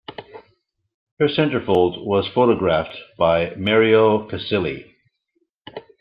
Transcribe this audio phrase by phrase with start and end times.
[1.19, 4.95] Her centerfold was photographed by Mario Casilli.